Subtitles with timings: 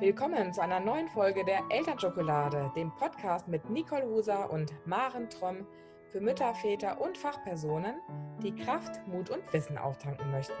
[0.00, 5.66] Willkommen zu einer neuen Folge der Elternschokolade, dem Podcast mit Nicole Huser und Maren Tromm
[6.08, 7.96] für Mütter, Väter und Fachpersonen,
[8.42, 10.54] die Kraft, Mut und Wissen auftanken möchten.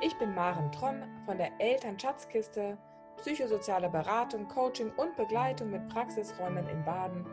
[0.00, 2.76] Ich bin Maren Tromm von der Elternschatzkiste,
[3.18, 7.24] psychosoziale Beratung, Coaching und Begleitung mit Praxisräumen in Baden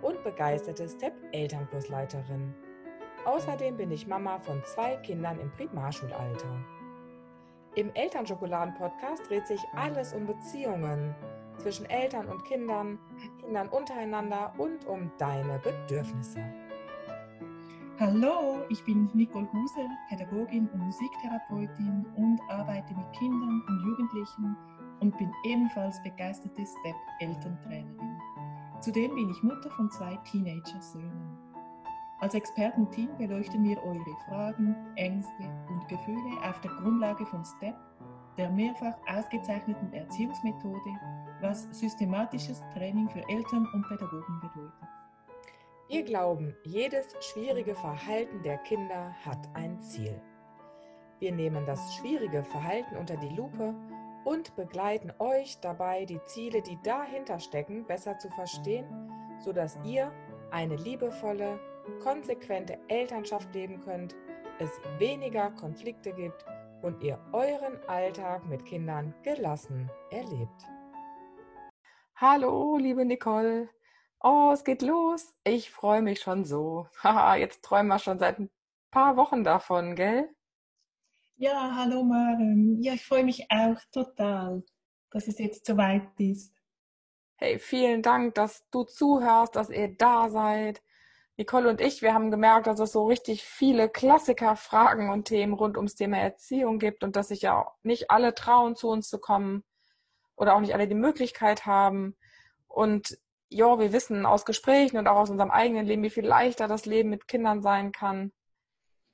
[0.00, 2.54] und begeisterte Step-Elternkursleiterin.
[3.26, 6.75] Außerdem bin ich Mama von zwei Kindern im Primarschulalter.
[7.76, 11.14] Im Elternschokoladen-Podcast dreht sich alles um Beziehungen
[11.58, 12.98] zwischen Eltern und Kindern,
[13.38, 16.40] Kindern untereinander und um deine Bedürfnisse.
[18.00, 24.56] Hallo, ich bin Nicole Huse, Pädagogin und Musiktherapeutin und arbeite mit Kindern und Jugendlichen
[25.00, 28.20] und bin ebenfalls begeisterte Step-Elterntrainerin.
[28.80, 31.45] Zudem bin ich Mutter von zwei Teenager-Söhnen.
[32.18, 37.74] Als Expertenteam beleuchten wir eure Fragen, Ängste und Gefühle auf der Grundlage von STEP,
[38.38, 40.90] der mehrfach ausgezeichneten Erziehungsmethode,
[41.42, 44.88] was systematisches Training für Eltern und Pädagogen bedeutet.
[45.88, 50.20] Wir glauben, jedes schwierige Verhalten der Kinder hat ein Ziel.
[51.18, 53.74] Wir nehmen das schwierige Verhalten unter die Lupe
[54.24, 58.86] und begleiten euch dabei, die Ziele, die dahinter stecken, besser zu verstehen,
[59.38, 60.10] sodass ihr
[60.50, 61.60] eine liebevolle,
[62.02, 64.14] konsequente Elternschaft leben könnt,
[64.58, 66.44] es weniger Konflikte gibt
[66.82, 70.64] und ihr euren Alltag mit Kindern gelassen erlebt.
[72.16, 73.68] Hallo, liebe Nicole.
[74.20, 75.34] Oh, es geht los.
[75.44, 76.88] Ich freue mich schon so.
[77.02, 78.50] Haha, jetzt träumen wir schon seit ein
[78.90, 80.28] paar Wochen davon, gell?
[81.36, 82.82] Ja, hallo Maren.
[82.82, 84.64] Ja, ich freue mich auch total,
[85.10, 86.54] dass es jetzt soweit ist.
[87.36, 90.82] Hey, vielen Dank, dass du zuhörst, dass ihr da seid.
[91.38, 95.76] Nicole und ich, wir haben gemerkt, dass es so richtig viele Klassiker-Fragen und Themen rund
[95.76, 99.62] ums Thema Erziehung gibt und dass sich ja nicht alle trauen, zu uns zu kommen
[100.34, 102.16] oder auch nicht alle die Möglichkeit haben.
[102.68, 103.18] Und
[103.50, 106.86] ja, wir wissen aus Gesprächen und auch aus unserem eigenen Leben, wie viel leichter das
[106.86, 108.32] Leben mit Kindern sein kann,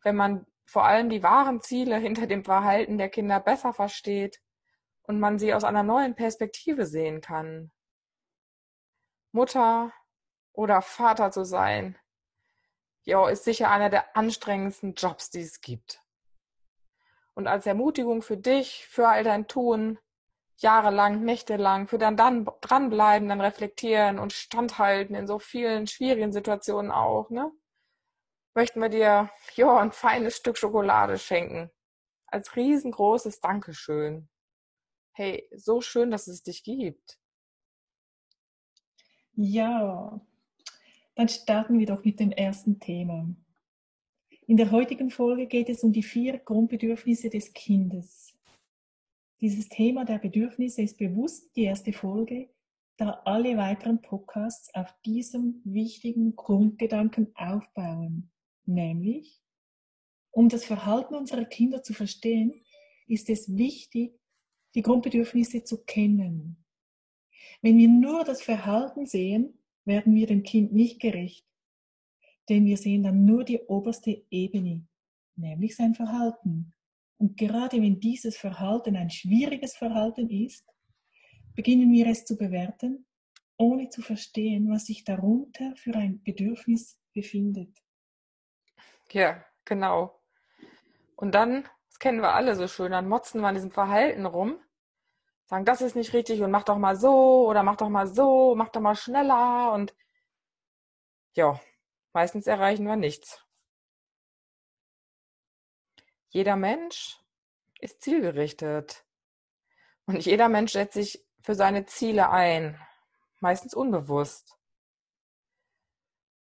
[0.02, 4.40] wenn man vor allem die wahren Ziele hinter dem Verhalten der Kinder besser versteht
[5.02, 7.72] und man sie aus einer neuen Perspektive sehen kann.
[9.32, 9.92] Mutter
[10.52, 11.98] oder Vater zu sein,
[13.04, 16.00] ja, ist sicher einer der anstrengendsten Jobs, die es gibt.
[17.34, 19.98] Und als Ermutigung für dich, für all dein Tun,
[20.56, 26.90] jahrelang, nächtelang, für dann, dann dranbleiben, dann reflektieren und standhalten in so vielen schwierigen Situationen
[26.92, 27.50] auch, ne?
[28.54, 31.70] Möchten wir dir, ja, ein feines Stück Schokolade schenken.
[32.26, 34.28] Als riesengroßes Dankeschön.
[35.12, 37.18] Hey, so schön, dass es dich gibt.
[39.34, 40.20] Ja,
[41.14, 43.34] dann starten wir doch mit dem ersten Thema.
[44.46, 48.34] In der heutigen Folge geht es um die vier Grundbedürfnisse des Kindes.
[49.40, 52.50] Dieses Thema der Bedürfnisse ist bewusst die erste Folge,
[52.96, 58.30] da alle weiteren Podcasts auf diesem wichtigen Grundgedanken aufbauen,
[58.64, 59.42] nämlich
[60.30, 62.64] um das Verhalten unserer Kinder zu verstehen,
[63.06, 64.18] ist es wichtig,
[64.74, 66.64] die Grundbedürfnisse zu kennen.
[67.60, 71.46] Wenn wir nur das Verhalten sehen, werden wir dem Kind nicht gerecht,
[72.48, 74.86] denn wir sehen dann nur die oberste Ebene,
[75.36, 76.74] nämlich sein Verhalten.
[77.18, 80.66] Und gerade wenn dieses Verhalten ein schwieriges Verhalten ist,
[81.54, 83.06] beginnen wir es zu bewerten,
[83.56, 87.78] ohne zu verstehen, was sich darunter für ein Bedürfnis befindet.
[89.12, 90.20] Ja, genau.
[91.16, 94.58] Und dann, das kennen wir alle so schön, dann motzen wir an diesem Verhalten rum
[95.52, 98.54] sagen, das ist nicht richtig und mach doch mal so oder mach doch mal so,
[98.56, 99.94] mach doch mal schneller und
[101.34, 101.60] ja,
[102.14, 103.44] meistens erreichen wir nichts.
[106.30, 107.20] Jeder Mensch
[107.80, 109.04] ist zielgerichtet
[110.06, 112.80] und jeder Mensch setzt sich für seine Ziele ein,
[113.40, 114.56] meistens unbewusst.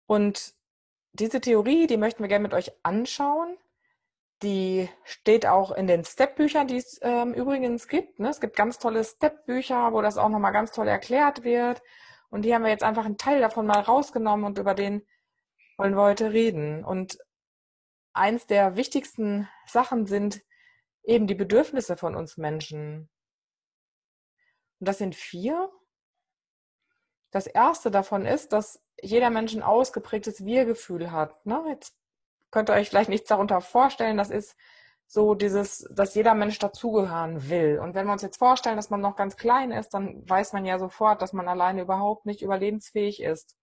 [0.06, 0.54] Und
[1.12, 3.58] diese Theorie, die möchten wir gerne mit euch anschauen
[4.44, 8.20] die steht auch in den Step-Büchern, die es ähm, übrigens gibt.
[8.20, 8.28] Ne?
[8.28, 11.82] Es gibt ganz tolle Step-Bücher, wo das auch nochmal ganz toll erklärt wird.
[12.30, 15.06] Und die haben wir jetzt einfach einen Teil davon mal rausgenommen und über den
[15.78, 16.84] wollen wir heute reden.
[16.84, 17.18] Und
[18.12, 20.42] eins der wichtigsten Sachen sind
[21.02, 23.08] eben die Bedürfnisse von uns Menschen.
[24.78, 25.70] Und das sind vier.
[27.30, 31.44] Das erste davon ist, dass jeder Mensch ein ausgeprägtes Wir-Gefühl hat.
[31.46, 31.64] Ne?
[31.68, 31.96] Jetzt
[32.54, 34.16] könnt ihr euch vielleicht nichts darunter vorstellen.
[34.16, 34.56] Das ist
[35.08, 37.80] so dieses, dass jeder Mensch dazugehören will.
[37.80, 40.64] Und wenn wir uns jetzt vorstellen, dass man noch ganz klein ist, dann weiß man
[40.64, 43.56] ja sofort, dass man alleine überhaupt nicht überlebensfähig ist.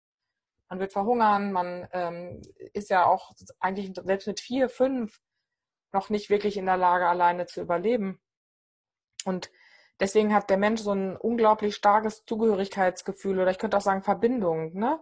[0.67, 2.41] Man wird verhungern, man ähm,
[2.73, 5.21] ist ja auch eigentlich selbst mit vier, fünf
[5.93, 8.19] noch nicht wirklich in der Lage, alleine zu überleben.
[9.23, 9.49] Und
[10.01, 14.73] Deswegen hat der Mensch so ein unglaublich starkes Zugehörigkeitsgefühl oder ich könnte auch sagen Verbindung,
[14.73, 14.99] ne?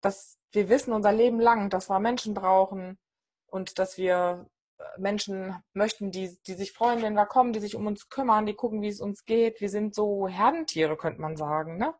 [0.00, 2.98] Dass wir wissen unser Leben lang, dass wir Menschen brauchen
[3.52, 4.46] und dass wir
[4.78, 8.46] äh, Menschen möchten, die, die sich freuen, wenn wir kommen, die sich um uns kümmern,
[8.46, 9.60] die gucken, wie es uns geht.
[9.60, 11.94] Wir sind so Herdentiere, könnte man sagen, ne?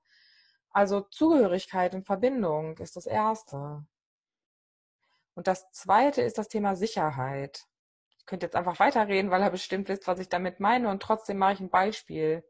[0.70, 3.84] Also Zugehörigkeit und Verbindung ist das Erste.
[5.34, 7.66] Und das Zweite ist das Thema Sicherheit.
[8.18, 11.36] Ich könnte jetzt einfach weiterreden, weil ihr bestimmt wisst, was ich damit meine und trotzdem
[11.36, 12.44] mache ich ein Beispiel.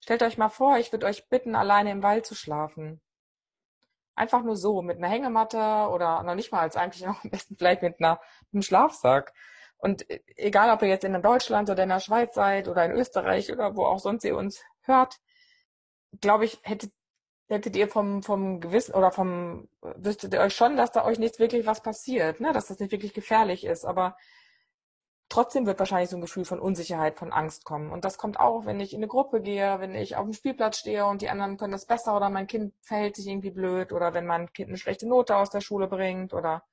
[0.00, 3.00] Stellt euch mal vor, ich würde euch bitten, alleine im Wald zu schlafen.
[4.20, 7.56] Einfach nur so, mit einer Hängematte oder noch nicht mal als eigentlich noch am besten
[7.56, 9.32] vielleicht mit, einer, mit einem Schlafsack.
[9.78, 12.92] Und e, egal, ob ihr jetzt in Deutschland oder in der Schweiz seid oder in
[12.92, 15.20] Österreich oder wo auch sonst ihr uns hört,
[16.20, 16.92] glaube ich, hättet
[17.48, 21.38] hättet ihr vom, vom Gewissen oder vom, wüsstet ihr euch schon, dass da euch nicht
[21.38, 22.52] wirklich was passiert, ne?
[22.52, 23.86] dass das nicht wirklich gefährlich ist.
[23.86, 24.16] Aber
[25.30, 27.90] trotzdem wird wahrscheinlich so ein Gefühl von Unsicherheit, von Angst kommen.
[27.90, 30.78] Und das kommt auch, wenn ich in eine Gruppe gehe, wenn ich auf dem Spielplatz
[30.78, 34.12] stehe und die anderen können das besser oder mein Kind verhält sich irgendwie blöd oder
[34.12, 36.64] wenn mein Kind eine schlechte Note aus der Schule bringt oder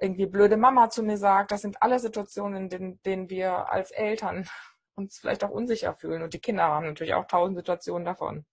[0.00, 1.50] irgendwie blöde Mama zu mir sagt.
[1.50, 4.48] Das sind alle Situationen, in denen, denen wir als Eltern
[4.94, 6.22] uns vielleicht auch unsicher fühlen.
[6.22, 8.46] Und die Kinder haben natürlich auch tausend Situationen davon.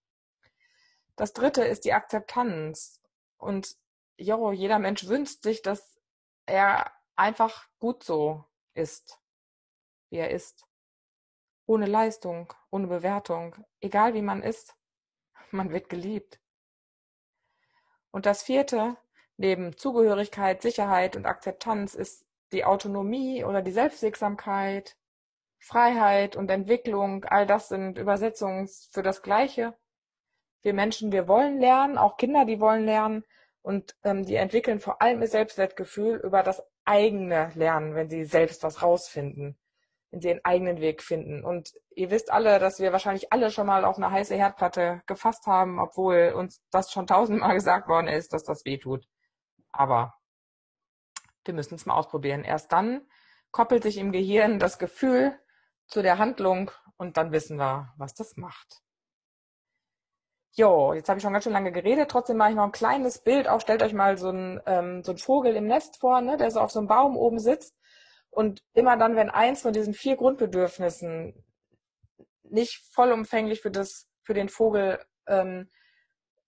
[1.16, 3.00] Das dritte ist die Akzeptanz.
[3.38, 3.76] Und
[4.18, 6.02] jo, jeder Mensch wünscht sich, dass
[6.48, 9.20] er einfach gut so ist,
[10.10, 10.66] wie er ist.
[11.66, 14.76] Ohne Leistung, ohne Bewertung, egal wie man ist,
[15.52, 16.40] man wird geliebt.
[18.12, 18.98] Und das vierte,
[19.38, 24.96] neben Zugehörigkeit, Sicherheit und Akzeptanz, ist die Autonomie oder die Selbstwirksamkeit,
[25.58, 27.26] Freiheit und Entwicklung.
[27.26, 29.76] All das sind Übersetzungen für das Gleiche
[30.66, 33.24] wir Menschen, wir wollen lernen, auch Kinder, die wollen lernen
[33.62, 38.64] und ähm, die entwickeln vor allem ihr Selbstwertgefühl über das eigene Lernen, wenn sie selbst
[38.64, 39.58] was rausfinden,
[40.12, 41.44] wenn sie ihren eigenen Weg finden.
[41.44, 45.48] Und ihr wisst alle, dass wir wahrscheinlich alle schon mal auf eine heiße Herdplatte gefasst
[45.48, 49.08] haben, obwohl uns das schon tausendmal gesagt worden ist, dass das weh tut.
[49.72, 50.16] Aber
[51.44, 52.44] wir müssen es mal ausprobieren.
[52.44, 53.08] Erst dann
[53.52, 55.38] koppelt sich im Gehirn das Gefühl
[55.88, 58.85] zu der Handlung und dann wissen wir, was das macht.
[60.58, 62.10] Jo, jetzt habe ich schon ganz schön lange geredet.
[62.10, 63.50] Trotzdem mache ich noch ein kleines Bild.
[63.50, 66.50] Auch stellt euch mal so ein, ähm, so ein Vogel im Nest vor, ne, der
[66.50, 67.76] so auf so einem Baum oben sitzt.
[68.30, 71.44] Und immer dann, wenn eins von diesen vier Grundbedürfnissen
[72.44, 75.70] nicht vollumfänglich für, das, für den Vogel ähm,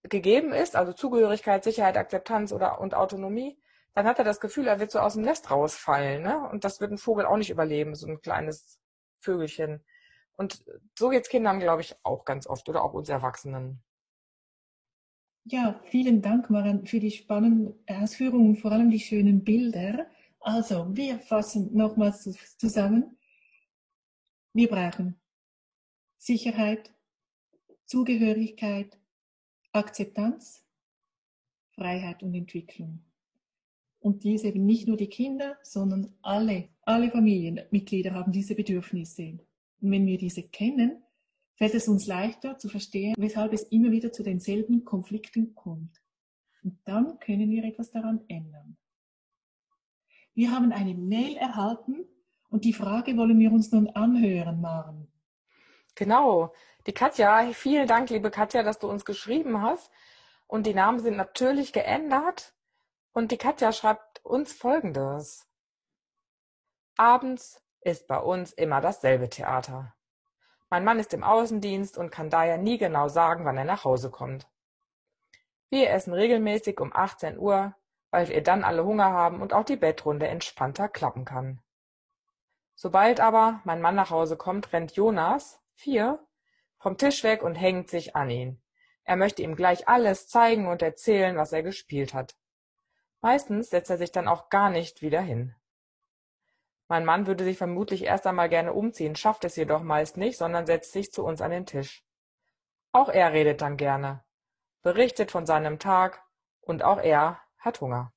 [0.03, 3.59] gegeben ist, also Zugehörigkeit, Sicherheit, Akzeptanz oder und Autonomie,
[3.93, 6.23] dann hat er das Gefühl, er wird so aus dem Nest rausfallen.
[6.23, 6.47] Ne?
[6.51, 8.79] Und das wird ein Vogel auch nicht überleben, so ein kleines
[9.19, 9.83] Vögelchen.
[10.37, 10.63] Und
[10.97, 13.83] so geht's Kindern, glaube ich, auch ganz oft oder auch uns Erwachsenen.
[15.49, 20.07] Ja, vielen Dank, Maren, für die spannenden Ausführungen und vor allem die schönen Bilder.
[20.41, 23.17] Also, wir fassen nochmals zusammen.
[24.51, 25.15] Wir brauchen
[26.17, 26.93] Sicherheit,
[27.85, 28.99] Zugehörigkeit,
[29.71, 30.65] Akzeptanz,
[31.75, 33.05] Freiheit und Entwicklung.
[33.99, 39.39] Und diese eben nicht nur die Kinder, sondern alle, alle Familienmitglieder haben diese Bedürfnisse.
[39.79, 41.03] Und wenn wir diese kennen,
[41.57, 46.01] fällt es uns leichter zu verstehen, weshalb es immer wieder zu denselben Konflikten kommt.
[46.63, 48.77] Und dann können wir etwas daran ändern.
[50.33, 52.05] Wir haben eine Mail erhalten
[52.49, 55.11] und die Frage wollen wir uns nun anhören, Maren.
[55.95, 56.53] Genau.
[56.85, 59.91] Die Katja, vielen Dank, liebe Katja, dass du uns geschrieben hast.
[60.45, 62.53] Und die Namen sind natürlich geändert.
[63.13, 65.47] Und die Katja schreibt uns Folgendes.
[66.95, 69.96] Abends ist bei uns immer dasselbe Theater.
[70.69, 74.11] Mein Mann ist im Außendienst und kann daher nie genau sagen, wann er nach Hause
[74.11, 74.47] kommt.
[75.69, 77.75] Wir essen regelmäßig um 18 Uhr,
[78.11, 81.61] weil wir dann alle Hunger haben und auch die Bettrunde entspannter klappen kann.
[82.75, 86.25] Sobald aber mein Mann nach Hause kommt, rennt Jonas, vier,
[86.77, 88.61] vom Tisch weg und hängt sich an ihn.
[89.03, 92.35] Er möchte ihm gleich alles zeigen und erzählen, was er gespielt hat.
[93.21, 95.55] Meistens setzt er sich dann auch gar nicht wieder hin.
[96.87, 100.65] Mein Mann würde sich vermutlich erst einmal gerne umziehen, schafft es jedoch meist nicht, sondern
[100.65, 102.03] setzt sich zu uns an den Tisch.
[102.93, 104.23] Auch er redet dann gerne,
[104.81, 106.23] berichtet von seinem Tag
[106.61, 108.13] und auch er hat Hunger.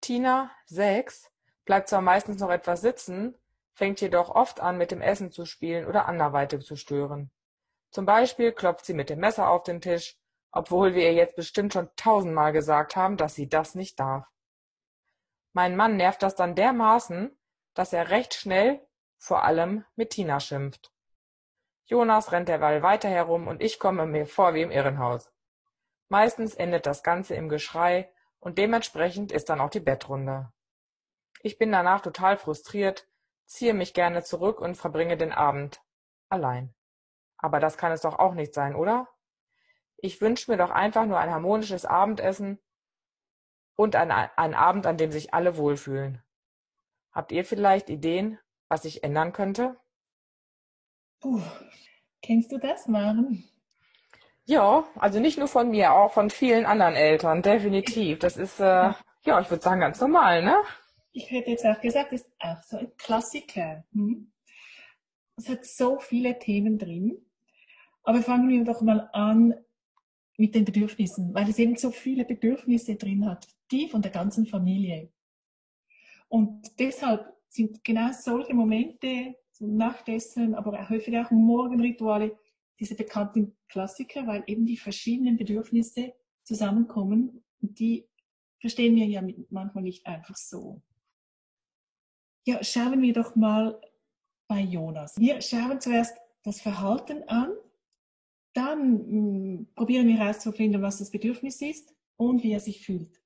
[0.00, 1.30] Tina, sechs,
[1.64, 3.34] bleibt zwar meistens noch etwas sitzen,
[3.72, 7.30] fängt jedoch oft an, mit dem Essen zu spielen oder anderweitig zu stören.
[7.90, 10.18] Zum Beispiel klopft sie mit dem Messer auf den Tisch,
[10.52, 14.26] obwohl wir ihr jetzt bestimmt schon tausendmal gesagt haben, dass sie das nicht darf.
[15.54, 17.34] Mein Mann nervt das dann dermaßen,
[17.74, 18.84] dass er recht schnell
[19.16, 20.92] vor allem mit Tina schimpft.
[21.86, 25.32] Jonas rennt derweil weiter herum und ich komme mir vor wie im Irrenhaus.
[26.08, 30.52] Meistens endet das Ganze im Geschrei und dementsprechend ist dann auch die Bettrunde.
[31.40, 33.06] Ich bin danach total frustriert,
[33.46, 35.80] ziehe mich gerne zurück und verbringe den Abend
[36.28, 36.74] allein.
[37.36, 39.08] Aber das kann es doch auch nicht sein, oder?
[39.98, 42.58] Ich wünsche mir doch einfach nur ein harmonisches Abendessen
[43.76, 46.22] und einen, einen Abend, an dem sich alle wohlfühlen.
[47.12, 48.38] Habt ihr vielleicht Ideen,
[48.68, 49.76] was sich ändern könnte?
[51.24, 51.40] Uh,
[52.22, 53.44] kennst du das, Maren?
[54.46, 58.18] Ja, also nicht nur von mir, auch von vielen anderen Eltern, definitiv.
[58.18, 58.92] Das ist, äh,
[59.24, 60.56] ja, ich würde sagen, ganz normal, ne?
[61.12, 63.84] Ich hätte jetzt auch gesagt, das ist auch so ein Klassiker.
[63.92, 64.32] Hm?
[65.36, 67.24] Es hat so viele Themen drin.
[68.02, 69.54] Aber fangen wir doch mal an
[70.36, 74.46] mit den Bedürfnissen, weil es eben so viele Bedürfnisse drin hat, die von der ganzen
[74.46, 75.10] Familie.
[76.28, 82.36] Und deshalb sind genau solche Momente, so Nachtessen, aber häufig auch Morgenrituale,
[82.80, 86.12] diese bekannten Klassiker, weil eben die verschiedenen Bedürfnisse
[86.42, 88.08] zusammenkommen und die
[88.58, 90.82] verstehen wir ja manchmal nicht einfach so.
[92.46, 93.80] Ja, schauen wir doch mal
[94.48, 95.16] bei Jonas.
[95.18, 97.52] Wir schauen zuerst das Verhalten an,
[98.54, 103.20] dann hm, probieren wir herauszufinden, was das Bedürfnis ist und wie er sich fühlt.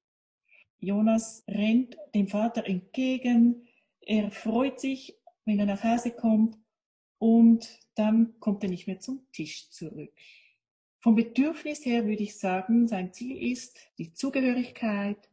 [0.80, 3.68] Jonas rennt dem Vater entgegen,
[4.00, 6.58] er freut sich, wenn er nach Hause kommt
[7.18, 10.12] und dann kommt er nicht mehr zum Tisch zurück.
[11.00, 15.28] Vom Bedürfnis her würde ich sagen, sein Ziel ist die Zugehörigkeit,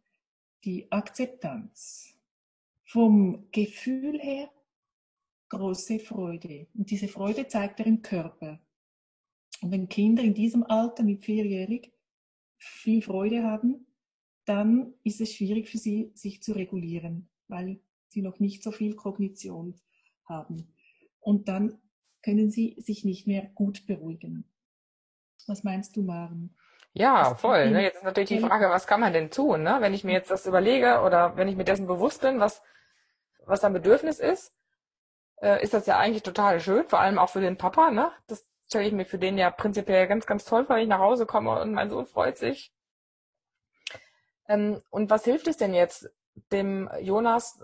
[0.64, 2.16] die Akzeptanz.
[2.84, 4.50] Vom Gefühl her
[5.50, 6.68] große Freude.
[6.74, 8.60] Und diese Freude zeigt er im Körper.
[9.62, 11.92] Und wenn Kinder in diesem Alter mit vierjährig
[12.58, 13.88] viel Freude haben,
[14.46, 18.96] dann ist es schwierig für sie, sich zu regulieren, weil sie noch nicht so viel
[18.96, 19.76] Kognition
[20.28, 20.74] haben.
[21.20, 21.80] Und dann
[22.22, 24.46] können sie sich nicht mehr gut beruhigen.
[25.48, 26.56] Was meinst du, Maren?
[26.94, 27.72] Ja, voll.
[27.72, 27.84] Ne?
[27.84, 29.78] Jetzt ist natürlich die Frage, was kann man denn tun, ne?
[29.80, 32.62] wenn ich mir jetzt das überlege oder wenn ich mir dessen bewusst bin, was,
[33.46, 34.54] was ein Bedürfnis ist,
[35.42, 37.92] äh, ist das ja eigentlich total schön, vor allem auch für den Papa.
[37.92, 38.12] Ne?
[38.28, 41.00] Das stelle ich mir für den ja prinzipiell ganz, ganz toll vor, wenn ich nach
[41.00, 42.74] Hause komme und mein Sohn freut sich.
[44.48, 46.10] Ähm, und was hilft es denn jetzt,
[46.52, 47.64] dem Jonas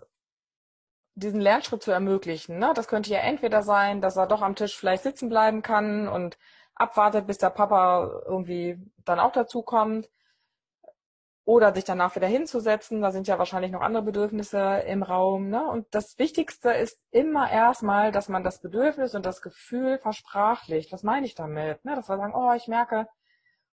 [1.15, 2.59] diesen Lernschritt zu ermöglichen?
[2.59, 2.71] Ne?
[2.75, 6.37] Das könnte ja entweder sein, dass er doch am Tisch vielleicht sitzen bleiben kann und
[6.75, 10.09] abwartet, bis der Papa irgendwie dann auch dazu kommt.
[11.43, 13.01] Oder sich danach wieder hinzusetzen.
[13.01, 15.49] Da sind ja wahrscheinlich noch andere Bedürfnisse im Raum.
[15.49, 15.67] Ne?
[15.67, 20.91] Und das Wichtigste ist immer erstmal, dass man das Bedürfnis und das Gefühl versprachlicht.
[20.91, 21.83] Was meine ich damit?
[21.83, 21.95] Ne?
[21.95, 23.07] Dass wir sagen, oh, ich merke,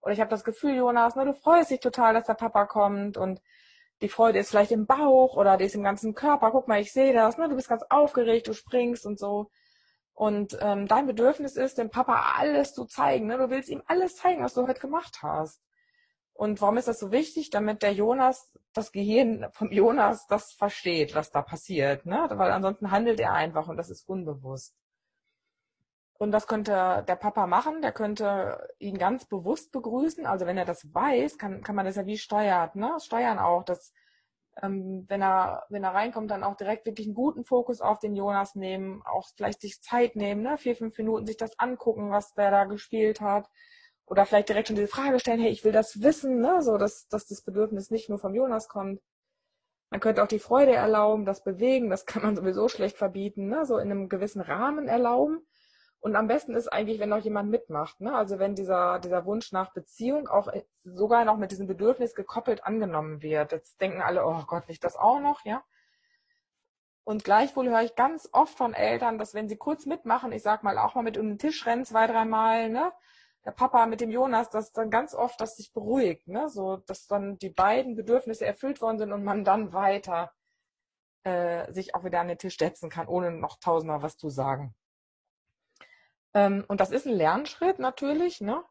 [0.06, 3.18] oder ich habe das Gefühl, Jonas, ne, du freust dich total, dass der Papa kommt
[3.18, 3.42] und
[4.02, 6.52] die Freude ist vielleicht im Bauch oder die ist im ganzen Körper.
[6.52, 7.50] Guck mal, ich sehe das, ne?
[7.50, 9.50] du bist ganz aufgeregt, du springst und so.
[10.14, 13.26] Und ähm, dein Bedürfnis ist, dem Papa alles zu zeigen.
[13.28, 13.38] Ne?
[13.38, 15.60] Du willst ihm alles zeigen, was du heute gemacht hast.
[16.36, 17.50] Und warum ist das so wichtig?
[17.50, 22.06] Damit der Jonas, das Gehirn vom Jonas, das versteht, was da passiert.
[22.06, 22.28] Ne?
[22.30, 24.76] Weil ansonsten handelt er einfach und das ist unbewusst.
[26.18, 30.26] Und das könnte der Papa machen, der könnte ihn ganz bewusst begrüßen.
[30.26, 32.98] Also wenn er das weiß, kann, kann man das ja wie steuert, ne?
[33.00, 33.94] Steuern auch, dass
[34.62, 38.16] ähm, wenn er, wenn er reinkommt, dann auch direkt wirklich einen guten Fokus auf den
[38.16, 40.58] Jonas nehmen, auch vielleicht sich Zeit nehmen, ne?
[40.58, 43.50] vier, fünf Minuten sich das angucken, was der da gespielt hat.
[44.06, 46.62] Oder vielleicht direkt schon diese Frage stellen, hey, ich will das wissen, ne?
[46.62, 49.02] so dass, dass das Bedürfnis nicht nur vom Jonas kommt.
[49.90, 53.66] Man könnte auch die Freude erlauben, das Bewegen, das kann man sowieso schlecht verbieten, ne?
[53.66, 55.46] so in einem gewissen Rahmen erlauben.
[56.06, 58.00] Und am besten ist eigentlich, wenn noch jemand mitmacht.
[58.00, 58.14] Ne?
[58.14, 62.64] Also wenn dieser, dieser Wunsch nach Beziehung auch äh, sogar noch mit diesem Bedürfnis gekoppelt
[62.64, 63.52] angenommen wird.
[63.52, 65.64] Jetzt denken alle, oh Gott, nicht das auch noch, ja.
[67.06, 70.62] Und gleichwohl höre ich ganz oft von Eltern, dass wenn sie kurz mitmachen, ich sag
[70.62, 72.92] mal auch mal mit um den Tisch rennen, zwei, dreimal, ne?
[73.46, 76.50] Der Papa mit dem Jonas, dass dann ganz oft das sich beruhigt, ne?
[76.50, 80.34] So, dass dann die beiden Bedürfnisse erfüllt worden sind und man dann weiter
[81.24, 84.76] äh, sich auch wieder an den Tisch setzen kann, ohne noch tausendmal was zu sagen.
[86.34, 88.64] Ähm, und das ist ein Lernschritt natürlich, ne?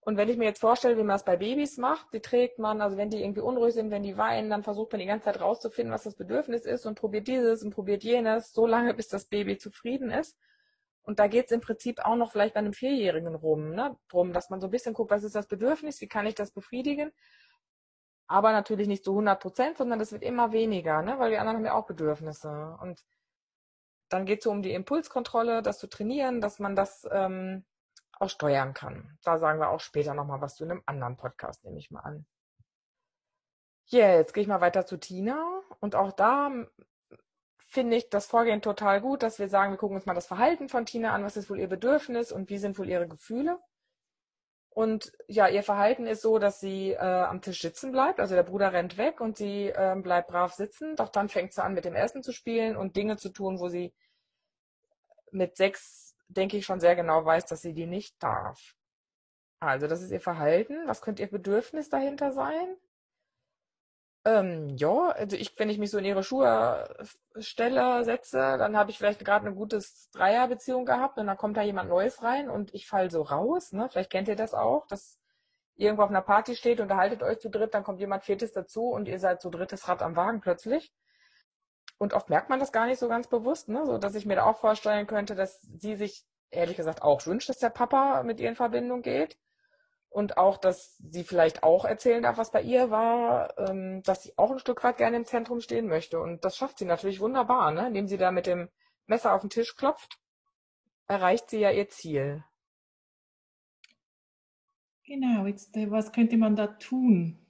[0.00, 2.82] Und wenn ich mir jetzt vorstelle, wie man das bei Babys macht, die trägt man,
[2.82, 5.40] also wenn die irgendwie unruhig sind, wenn die weinen, dann versucht man die ganze Zeit
[5.40, 9.24] rauszufinden, was das Bedürfnis ist und probiert dieses und probiert jenes, so lange, bis das
[9.24, 10.36] Baby zufrieden ist.
[11.04, 13.96] Und da geht es im Prinzip auch noch vielleicht bei einem Vierjährigen rum, ne?
[14.08, 16.50] drum, dass man so ein bisschen guckt, was ist das Bedürfnis, wie kann ich das
[16.50, 17.12] befriedigen.
[18.26, 21.18] Aber natürlich nicht zu 100 Prozent, sondern das wird immer weniger, ne?
[21.18, 22.78] weil die anderen haben ja auch Bedürfnisse.
[22.80, 23.04] Und
[24.08, 27.66] dann geht es so um die Impulskontrolle, das zu trainieren, dass man das ähm,
[28.18, 29.18] auch steuern kann.
[29.22, 32.26] Da sagen wir auch später nochmal was zu einem anderen Podcast, nehme ich mal an.
[33.86, 35.60] Ja, jetzt gehe ich mal weiter zu Tina.
[35.80, 36.50] Und auch da
[37.74, 40.68] finde ich das Vorgehen total gut, dass wir sagen, wir gucken uns mal das Verhalten
[40.68, 43.58] von Tina an, was ist wohl ihr Bedürfnis und wie sind wohl ihre Gefühle.
[44.70, 48.18] Und ja, ihr Verhalten ist so, dass sie äh, am Tisch sitzen bleibt.
[48.18, 50.96] Also der Bruder rennt weg und sie äh, bleibt brav sitzen.
[50.96, 53.68] Doch dann fängt sie an, mit dem Essen zu spielen und Dinge zu tun, wo
[53.68, 53.92] sie
[55.30, 58.76] mit sechs denke ich, schon sehr genau weiß, dass sie die nicht darf.
[59.60, 60.86] Also, das ist ihr Verhalten.
[60.86, 62.76] Was könnte ihr Bedürfnis dahinter sein?
[64.26, 66.88] Ähm, ja, also ich, wenn ich mich so in ihre Schuhe
[67.38, 71.62] stelle, setze, dann habe ich vielleicht gerade eine gute Dreierbeziehung gehabt und dann kommt da
[71.62, 73.72] jemand Neues rein und ich falle so raus.
[73.72, 73.88] Ne?
[73.90, 75.18] Vielleicht kennt ihr das auch, dass
[75.76, 79.08] irgendwo auf einer Party steht, unterhaltet euch zu dritt, dann kommt jemand Viertes dazu und
[79.08, 80.92] ihr seid so drittes Rad am Wagen plötzlich.
[81.98, 83.84] Und oft merkt man das gar nicht so ganz bewusst, ne?
[83.84, 87.50] so dass ich mir da auch vorstellen könnte, dass sie sich ehrlich gesagt auch wünscht,
[87.50, 89.36] dass der Papa mit ihr in Verbindung geht
[90.14, 94.32] und auch, dass sie vielleicht auch erzählen darf, was bei ihr war, ähm, dass sie
[94.36, 96.20] auch ein Stück weit gerne im Zentrum stehen möchte.
[96.20, 97.88] Und das schafft sie natürlich wunderbar, ne?
[97.88, 98.68] indem sie da mit dem
[99.08, 100.20] Messer auf den Tisch klopft,
[101.08, 102.44] erreicht sie ja ihr Ziel.
[105.04, 107.40] Genau, jetzt äh, was könnte man da tun?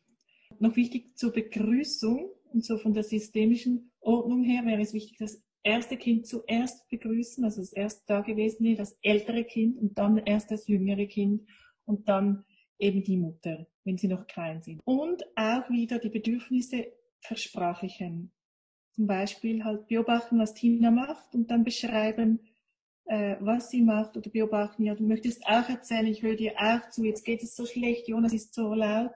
[0.59, 5.43] Noch wichtig zur Begrüßung und so von der systemischen Ordnung her wäre es wichtig, das
[5.65, 10.67] erste Kind zuerst begrüßen, also das erste Dagewesene, das ältere Kind und dann erst das
[10.67, 11.43] jüngere Kind
[11.85, 12.47] und dann
[12.79, 14.81] eben die Mutter, wenn sie noch klein sind.
[14.85, 18.33] Und auch wieder die Bedürfnisse versprachlichen.
[18.93, 22.41] Zum Beispiel halt beobachten, was Tina macht und dann beschreiben,
[23.07, 26.89] äh, was sie macht oder beobachten, ja, du möchtest auch erzählen, ich höre dir auch
[26.91, 29.13] zu, jetzt geht es so schlecht, Jonas ist so laut.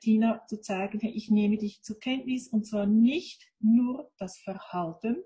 [0.00, 5.16] Tina zu zeigen, ich nehme dich zur Kenntnis und zwar nicht nur das Verhalten,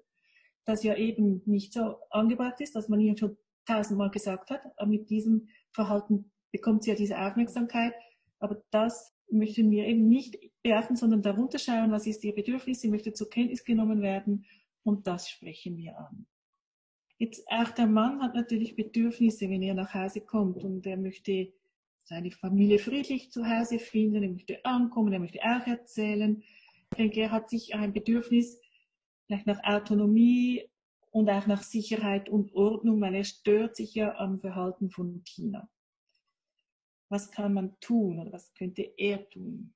[0.64, 4.86] das ja eben nicht so angebracht ist, dass man ihnen schon tausendmal gesagt hat, aber
[4.86, 7.94] mit diesem Verhalten bekommt sie ja diese Aufmerksamkeit.
[8.38, 12.88] Aber das möchten wir eben nicht beachten, sondern darunter schauen, was ist ihr Bedürfnis, sie
[12.88, 14.44] möchte zur Kenntnis genommen werden
[14.84, 16.26] und das sprechen wir an.
[17.18, 21.52] Jetzt auch der Mann hat natürlich Bedürfnisse, wenn er nach Hause kommt und er möchte
[22.04, 26.42] seine Familie friedlich zu Hause finden, er möchte ankommen, er möchte auch erzählen.
[26.90, 28.60] Ich denke, er hat sich ein Bedürfnis
[29.26, 30.68] vielleicht nach Autonomie
[31.10, 35.70] und auch nach Sicherheit und Ordnung, weil er stört sich ja am Verhalten von Tina
[37.12, 39.72] was kann man tun oder was könnte er tun?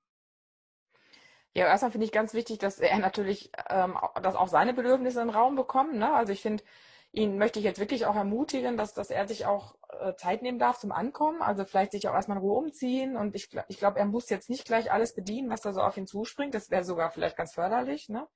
[1.55, 5.31] Ja, erstmal finde ich ganz wichtig, dass er natürlich, ähm, dass auch seine Bedürfnisse im
[5.31, 5.99] Raum bekommen.
[5.99, 6.13] Ne?
[6.13, 6.65] Also ich finde,
[7.13, 10.59] ihn möchte ich jetzt wirklich auch ermutigen, dass, dass er sich auch äh, Zeit nehmen
[10.59, 11.41] darf zum Ankommen.
[11.41, 13.17] Also vielleicht sich auch erstmal in Ruhe umziehen.
[13.17, 15.97] Und ich, ich glaube, er muss jetzt nicht gleich alles bedienen, was da so auf
[15.97, 16.55] ihn zuspringt.
[16.55, 18.11] Das wäre sogar vielleicht ganz förderlich.
[18.11, 18.27] Ne?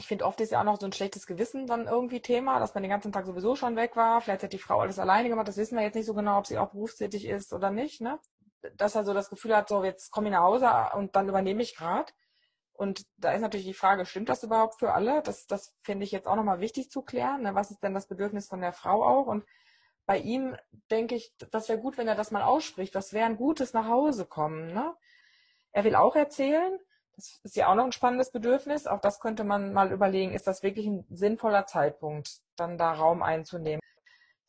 [0.00, 2.72] Ich finde, oft ist ja auch noch so ein schlechtes Gewissen dann irgendwie Thema, dass
[2.72, 4.22] man den ganzen Tag sowieso schon weg war.
[4.22, 5.46] Vielleicht hat die Frau alles alleine gemacht.
[5.46, 8.00] Das wissen wir jetzt nicht so genau, ob sie auch berufstätig ist oder nicht.
[8.00, 8.18] Ne?
[8.78, 11.62] Dass er so das Gefühl hat, so jetzt komme ich nach Hause und dann übernehme
[11.62, 12.10] ich gerade.
[12.72, 15.20] Und da ist natürlich die Frage, stimmt das überhaupt für alle?
[15.20, 17.42] Das, das finde ich jetzt auch nochmal wichtig zu klären.
[17.42, 17.54] Ne?
[17.54, 19.26] Was ist denn das Bedürfnis von der Frau auch?
[19.26, 19.44] Und
[20.06, 20.56] bei ihm
[20.90, 22.94] denke ich, das wäre gut, wenn er das mal ausspricht.
[22.94, 24.72] Was wäre ein gutes nach Hause kommen?
[24.72, 24.94] Ne?
[25.72, 26.78] Er will auch erzählen,
[27.20, 28.86] das ist ja auch noch ein spannendes Bedürfnis.
[28.86, 33.22] Auch das könnte man mal überlegen, ist das wirklich ein sinnvoller Zeitpunkt, dann da Raum
[33.22, 33.80] einzunehmen.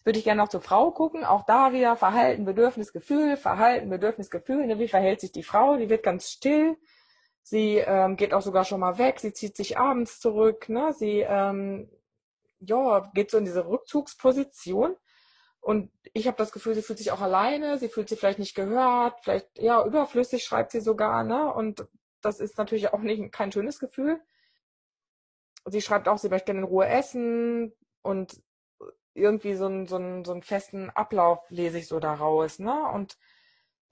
[0.03, 1.23] Würde ich gerne noch zur Frau gucken.
[1.25, 4.65] Auch da wieder Verhalten, Bedürfnis, Gefühl, Verhalten, Bedürfnis, Gefühl.
[4.65, 5.77] Ne, wie verhält sich die Frau?
[5.77, 6.77] Die wird ganz still.
[7.43, 9.19] Sie ähm, geht auch sogar schon mal weg.
[9.19, 10.69] Sie zieht sich abends zurück.
[10.69, 10.93] Ne?
[10.93, 11.89] Sie ähm,
[12.59, 14.95] ja, geht so in diese Rückzugsposition.
[15.59, 18.55] Und ich habe das Gefühl, sie fühlt sich auch alleine, sie fühlt sich vielleicht nicht
[18.55, 21.53] gehört, vielleicht ja überflüssig schreibt sie sogar, ne?
[21.53, 21.87] Und
[22.21, 24.21] das ist natürlich auch nicht kein schönes Gefühl.
[25.65, 28.41] Sie schreibt auch, sie möchte gerne in Ruhe essen und
[29.13, 32.87] irgendwie so einen, so einen, so einen festen Ablauf lese ich so daraus, ne?
[32.93, 33.17] Und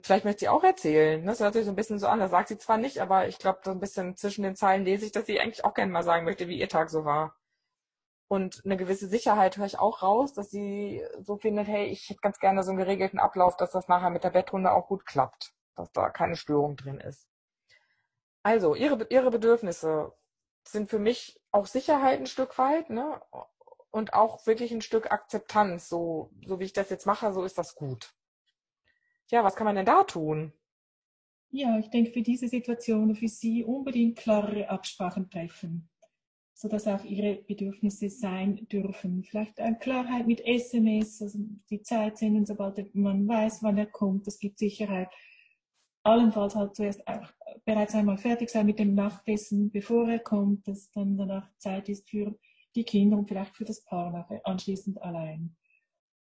[0.02, 1.20] vielleicht möchte sie auch erzählen.
[1.20, 1.26] Ne?
[1.26, 2.20] Das hört sich so ein bisschen so an.
[2.20, 5.06] Das sagt sie zwar nicht, aber ich glaube, so ein bisschen zwischen den Zeilen lese
[5.06, 7.36] ich, dass sie eigentlich auch gerne mal sagen möchte, wie ihr Tag so war.
[8.28, 12.20] Und eine gewisse Sicherheit höre ich auch raus, dass sie so findet, hey, ich hätte
[12.20, 15.52] ganz gerne so einen geregelten Ablauf, dass das nachher mit der Bettrunde auch gut klappt,
[15.74, 17.29] dass da keine Störung drin ist.
[18.42, 20.12] Also, ihre, ihre Bedürfnisse
[20.64, 23.20] sind für mich auch Sicherheit ein Stück weit, ne?
[23.90, 25.88] Und auch wirklich ein Stück Akzeptanz.
[25.88, 28.14] So, so wie ich das jetzt mache, so ist das gut.
[29.30, 30.52] Ja, was kann man denn da tun?
[31.50, 35.88] Ja, ich denke, für diese Situation, für Sie unbedingt klarere Absprachen treffen,
[36.54, 39.24] sodass auch Ihre Bedürfnisse sein dürfen.
[39.24, 44.28] Vielleicht eine Klarheit mit SMS, also die Zeit senden, sobald man weiß, wann er kommt.
[44.28, 45.08] Das gibt Sicherheit
[46.02, 47.28] allenfalls halt zuerst auch
[47.64, 52.08] bereits einmal fertig sein mit dem Nachtessen, bevor er kommt, dass dann danach Zeit ist
[52.08, 52.38] für
[52.74, 55.56] die Kinder und vielleicht für das Paar nachher anschließend allein.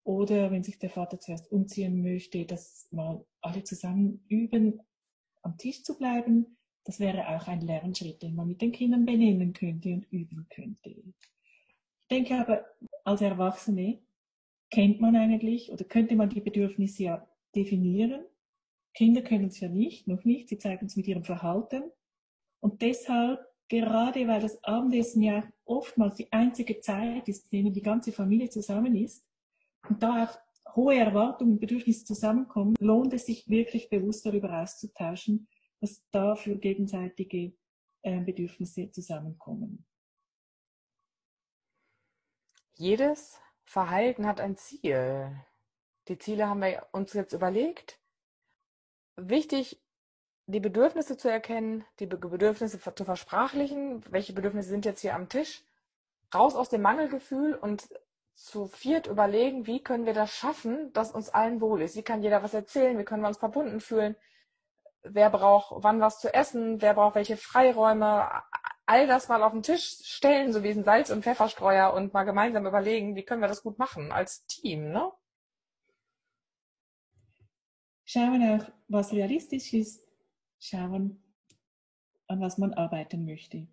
[0.04, 4.80] Oder wenn sich der Vater zuerst umziehen möchte, dass mal alle zusammen üben,
[5.42, 9.52] am Tisch zu bleiben, das wäre auch ein Lernschritt, den man mit den Kindern benennen
[9.52, 10.90] könnte und üben könnte.
[10.90, 12.64] Ich denke aber,
[13.04, 14.02] als Erwachsene
[14.70, 18.24] kennt man eigentlich oder könnte man die Bedürfnisse ja definieren
[18.94, 20.48] Kinder können es ja nicht, noch nicht.
[20.48, 21.90] Sie zeigen es mit ihrem Verhalten.
[22.60, 23.40] Und deshalb
[23.72, 28.50] gerade weil das Abendessen ja oftmals die einzige Zeit ist, in der die ganze Familie
[28.50, 29.26] zusammen ist
[29.88, 35.48] und da auch hohe Erwartungen und Bedürfnisse zusammenkommen, lohnt es sich wirklich bewusst darüber auszutauschen,
[35.80, 37.54] was da für gegenseitige
[38.02, 39.86] äh, Bedürfnisse zusammenkommen.
[42.74, 45.34] Jedes Verhalten hat ein Ziel.
[46.08, 48.01] Die Ziele haben wir uns jetzt überlegt.
[49.16, 49.80] Wichtig
[50.46, 55.62] die Bedürfnisse zu erkennen, die Bedürfnisse zu versprachlichen, welche Bedürfnisse sind jetzt hier am Tisch,
[56.34, 57.88] raus aus dem Mangelgefühl und
[58.34, 61.96] zu viert überlegen, wie können wir das schaffen, dass uns allen wohl ist.
[61.96, 62.98] Wie kann jeder was erzählen?
[62.98, 64.16] Wie können wir uns verbunden fühlen?
[65.02, 66.80] Wer braucht wann was zu essen?
[66.80, 68.28] Wer braucht welche Freiräume?
[68.86, 72.24] All das mal auf den Tisch stellen, so wie ein Salz- und Pfefferstreuer und mal
[72.24, 75.12] gemeinsam überlegen, wie können wir das gut machen als Team, ne?
[78.12, 80.06] Schauen auch, was realistisch ist,
[80.58, 81.22] schauen,
[82.26, 83.68] an was man arbeiten möchte,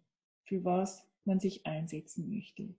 [0.45, 2.73] für was man sich einsetzen möchte.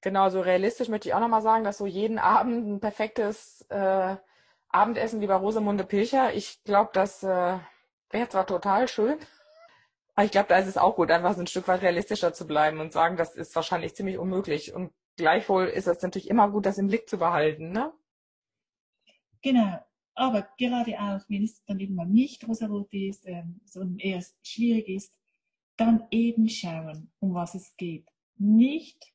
[0.00, 4.16] Genau, so realistisch möchte ich auch nochmal sagen, dass so jeden Abend ein perfektes äh,
[4.70, 7.58] Abendessen wie bei Rosamunde Pilcher, ich glaube, das äh,
[8.10, 9.20] wäre zwar total schön,
[10.16, 12.48] aber ich glaube, da ist es auch gut, einfach so ein Stück weit realistischer zu
[12.48, 14.74] bleiben und sagen, das ist wahrscheinlich ziemlich unmöglich.
[14.74, 17.92] Und gleichwohl ist es natürlich immer gut, das im Blick zu behalten, ne?
[19.46, 19.78] Genau,
[20.16, 24.88] aber gerade auch, wenn es dann eben mal nicht rosarot ist, ähm, sondern eher schwierig
[24.88, 25.14] ist,
[25.76, 28.08] dann eben schauen, um was es geht.
[28.38, 29.14] Nicht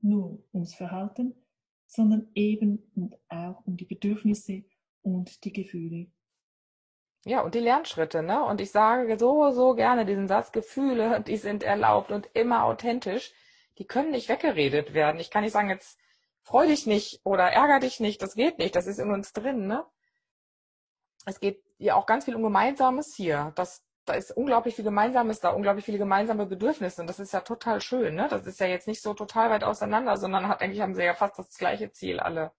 [0.00, 1.34] nur ums Verhalten,
[1.88, 4.62] sondern eben und auch um die Bedürfnisse
[5.02, 6.12] und die Gefühle.
[7.24, 8.44] Ja, und die Lernschritte, ne?
[8.44, 13.32] Und ich sage so, so gerne diesen Satz, Gefühle, die sind erlaubt und immer authentisch.
[13.78, 15.20] Die können nicht weggeredet werden.
[15.20, 15.98] Ich kann nicht sagen, jetzt
[16.46, 18.22] freu dich nicht oder ärger dich nicht.
[18.22, 18.74] Das geht nicht.
[18.74, 19.84] Das ist in uns drin, ne?
[21.26, 23.52] es geht ja auch ganz viel um Gemeinsames hier.
[23.56, 27.00] Das, da ist unglaublich viel Gemeinsames da, unglaublich viele gemeinsame Bedürfnisse.
[27.00, 28.14] Und das ist ja total schön.
[28.14, 28.28] Ne?
[28.30, 31.14] Das ist ja jetzt nicht so total weit auseinander, sondern hat eigentlich haben sie ja
[31.14, 32.52] fast das gleiche Ziel alle.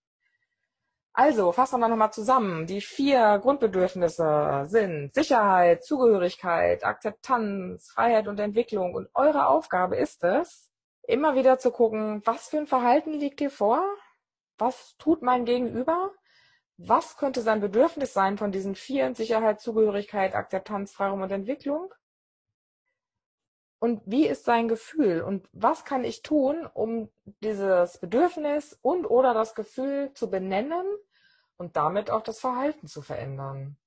[1.14, 2.68] Also, fassen wir nochmal zusammen.
[2.68, 8.94] Die vier Grundbedürfnisse sind Sicherheit, Zugehörigkeit, Akzeptanz, Freiheit und Entwicklung.
[8.94, 10.70] Und eure Aufgabe ist es,
[11.08, 13.84] immer wieder zu gucken, was für ein Verhalten liegt hier vor?
[14.58, 16.12] Was tut mein Gegenüber?
[16.78, 21.94] was könnte sein Bedürfnis sein von diesen vier Sicherheit, Zugehörigkeit, Akzeptanz, Freiraum und Entwicklung?
[23.80, 25.22] Und wie ist sein Gefühl?
[25.22, 27.12] Und was kann ich tun, um
[27.44, 30.86] dieses Bedürfnis und oder das Gefühl zu benennen
[31.58, 33.78] und damit auch das Verhalten zu verändern?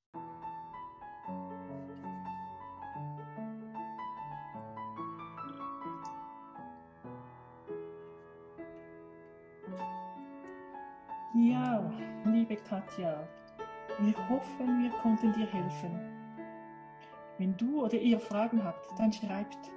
[11.33, 11.89] Ja,
[12.25, 13.25] liebe Katja,
[14.01, 15.97] wir hoffen, wir konnten dir helfen.
[17.39, 19.71] Wenn du oder ihr Fragen habt, dann schreibt.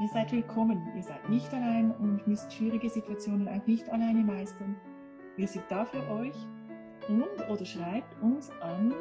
[0.00, 4.76] Ihr seid willkommen, ihr seid nicht allein und müsst schwierige Situationen auch nicht alleine meistern.
[5.36, 6.36] Wir sind da für euch
[7.08, 8.94] und oder schreibt uns an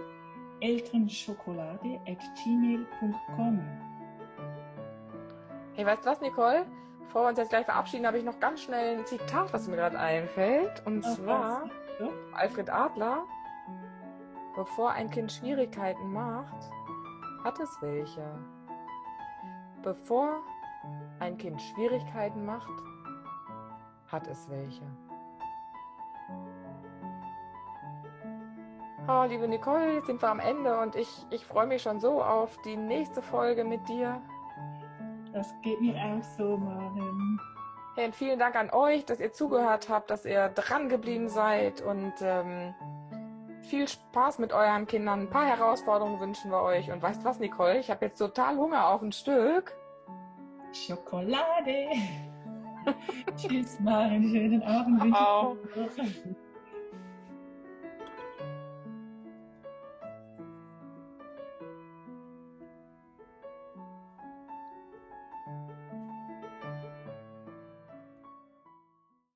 [0.62, 3.60] elternschokolade.gmail.com.
[5.76, 6.66] Hey, weißt du was, Nicole?
[7.02, 9.76] Bevor wir uns jetzt gleich verabschieden, habe ich noch ganz schnell ein Zitat, was mir
[9.76, 10.82] gerade einfällt.
[10.86, 11.70] Und Ach, zwar
[12.34, 13.24] Alfred Adler.
[14.56, 16.70] Bevor ein Kind Schwierigkeiten macht,
[17.44, 18.24] hat es welche.
[19.82, 20.41] Bevor
[21.20, 22.70] ein Kind Schwierigkeiten macht,
[24.08, 24.84] hat es welche.
[29.08, 32.22] Oh, liebe Nicole, jetzt sind wir am Ende und ich, ich freue mich schon so
[32.22, 34.22] auf die nächste Folge mit dir.
[35.34, 37.39] Das geht mir auch so, Maren.
[37.96, 41.82] Hey, und vielen Dank an euch, dass ihr zugehört habt, dass ihr dran geblieben seid
[41.82, 42.74] und ähm,
[43.64, 45.22] viel Spaß mit euren Kindern.
[45.22, 46.90] Ein paar Herausforderungen wünschen wir euch.
[46.90, 47.80] Und weißt was, Nicole?
[47.80, 49.74] Ich habe jetzt total Hunger auf ein Stück.
[50.72, 51.90] Schokolade.
[53.36, 54.24] Tschüss, Maren.
[54.30, 55.02] Schönen Abend.
[55.76, 56.36] Wünsche